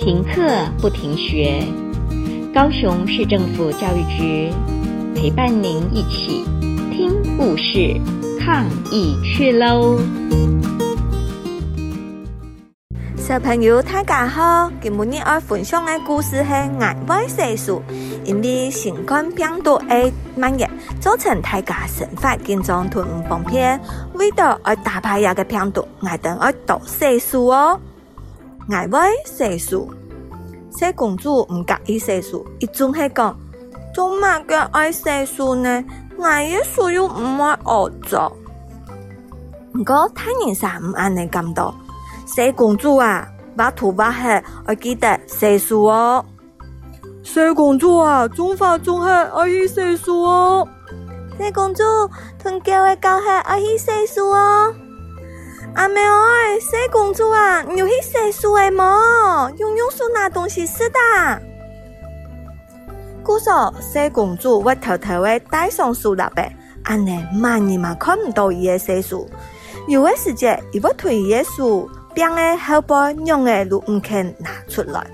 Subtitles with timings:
[0.00, 0.40] 停课
[0.80, 1.62] 不停学，
[2.54, 4.50] 高雄市政府教育局
[5.14, 6.42] 陪伴您一起
[6.90, 8.00] 听故事、
[8.40, 9.98] 抗疫去喽！
[13.18, 17.82] 小朋友大家好，今日要分享的故事是爱买细数，
[18.24, 20.66] 因为新冠病毒的蔓延，
[20.98, 23.78] 造成大家生活紧张吞不方便，
[24.14, 27.78] 为了要打败这个病毒，我等要多细数哦。
[28.70, 29.88] 爱买世俗，
[30.70, 33.36] 小公主唔介伊世俗，伊总系讲
[33.92, 35.84] 做乜嘅爱世俗呢？
[36.22, 38.30] 爱耶稣又唔爱恶作。
[39.74, 41.74] 唔过他人生唔安尼咁多，
[42.26, 46.24] 小公主啊，把头发黑，我记得世俗哦。
[47.22, 50.68] 小公主啊，中法中黑，爱去世俗哦。
[51.38, 51.82] 小公主，
[52.38, 54.74] 同叫位教黑，要去世俗哦。
[55.74, 59.50] 阿妹儿，小公主啊，你有去细数诶么？
[59.58, 60.98] 用用手拿东西是的。
[63.22, 66.54] 故说小公主我偷偷的带上书了呗，
[66.84, 69.28] 安尼万人嘛看不到伊的细数。
[69.86, 75.06] 有的时节，伊要推伊的书，边的后背用的都唔肯拿出来，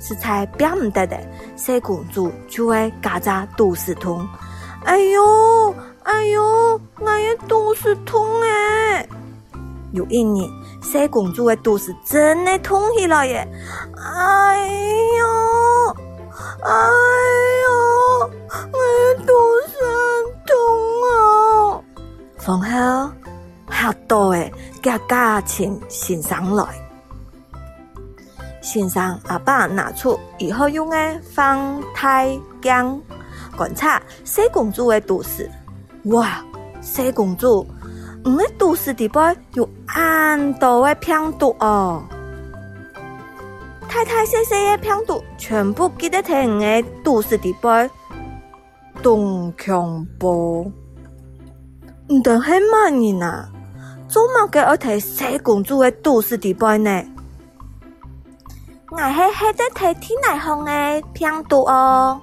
[0.00, 1.18] 实在变唔得的。
[1.56, 4.26] 小公主就会嘎扎肚子痛。
[4.84, 9.08] 哎哟，哎哟，我也肚子痛诶。
[9.92, 10.50] 有一年，
[10.82, 13.48] 小公主的肚子真的痛起来耶！
[13.96, 14.68] 哎
[15.18, 15.96] 呦，
[16.62, 16.70] 哎
[17.62, 19.32] 呦，我的肚
[19.66, 20.52] 子很痛
[21.04, 21.80] 啊！
[22.38, 23.12] 饭后，
[23.68, 26.64] 好多诶，家家请先生来。
[28.60, 33.02] 先生阿爸拿出以后用的防胎镜
[33.56, 35.48] 观察小公主的肚子，
[36.06, 36.44] 哇，
[36.80, 37.66] 小公主。
[38.24, 39.64] 你的肚子里边有
[39.96, 42.02] 按都会拼读哦，
[43.88, 47.88] 太太细细的拼读，全部记得听的都市地标
[49.02, 50.28] 东强堡。
[52.08, 53.48] 唔同很慢人啊，
[54.06, 57.02] 做梦给我听小公主的都市地标呢？
[58.90, 62.20] 我系喺在听天籁风的拼读哦，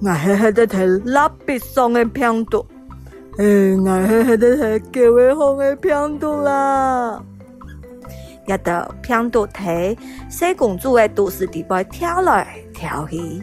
[0.00, 2.64] 我系喺在听蜡笔松的拼读。
[3.38, 7.22] 嗯，俺黑黑的黑，改为红的偏度啦。
[8.46, 9.96] 一到偏度提，
[10.28, 13.42] 小公主的肚子底边跳来跳去。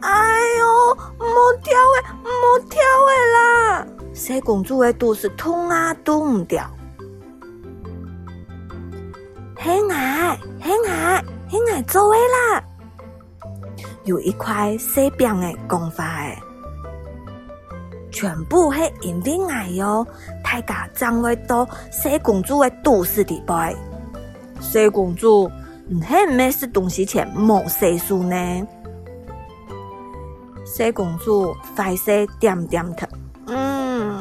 [0.00, 0.10] 哎
[0.58, 1.26] 哟，莫
[1.62, 3.86] 跳诶，莫跳诶啦！
[4.14, 6.68] 小公主的肚子痛啊，都唔掉。
[9.56, 12.64] 很爱，很爱，很爱，做位啦！
[14.04, 16.42] 有一块西边的讲法诶。
[18.18, 20.04] 全部是银币哎哟！
[20.42, 23.72] 大家将会到小公主的都市迪拜。
[24.60, 25.48] 小公主，
[25.86, 28.66] 你黑唔黑是东西前冇写书呢？
[30.66, 33.06] 小公主，快写点点头！
[33.46, 34.20] 嗯，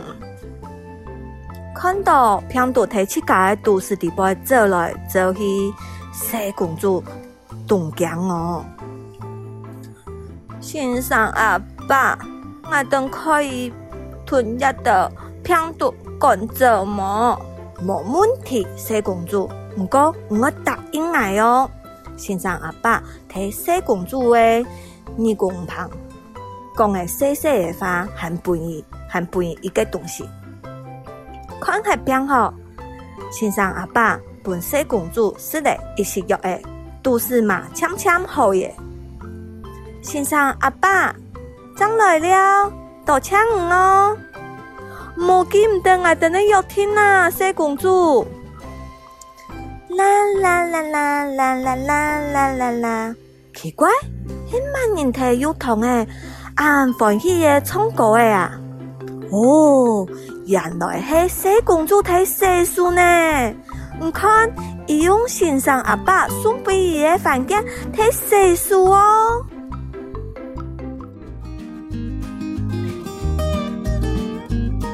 [1.75, 5.73] 看到拼多多七街都市迪拜走来走去，
[6.13, 7.03] 小公主
[7.67, 8.63] 懂讲哦。
[10.61, 12.15] 先生阿爸，
[12.69, 13.73] 阿登可以。
[14.27, 15.11] 吞一的
[15.43, 17.39] 平度干着么
[17.81, 19.49] 没问题，小公主。
[19.75, 21.69] 不过我答应你哦，
[22.17, 24.65] 先生阿爸替小公主的
[25.15, 25.89] 你公旁
[26.75, 30.27] 讲的细细的话，很便宜，很便宜一个东西。
[31.61, 32.53] 看海编好，
[33.31, 36.59] 先生阿爸本小公主是的，一时约的
[37.01, 38.75] 都是嘛，枪枪好耶。
[40.01, 41.15] 先生阿爸，
[41.75, 42.71] 真来了。
[43.07, 43.39] 多抢
[43.71, 44.17] 哦！
[45.15, 48.27] 莫记唔得我等你要听啊，小公主。
[49.89, 50.05] 啦
[50.41, 53.15] 啦啦啦啦啦啦啦啦啦！
[53.55, 53.89] 奇怪，
[54.51, 56.05] 很万人睇又同诶，
[56.55, 58.51] 俺欢喜嘅唱歌诶啊！
[59.31, 60.05] 哦，
[60.45, 63.01] 原来系小公主睇细数呢。
[64.01, 64.51] 唔看，
[64.85, 67.63] 伊用先生阿爸送俾伊嘅房间
[67.95, 69.43] 睇细数哦。